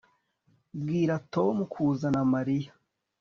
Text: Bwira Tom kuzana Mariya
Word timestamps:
Bwira 0.79 1.15
Tom 1.33 1.55
kuzana 1.73 2.19
Mariya 2.33 2.71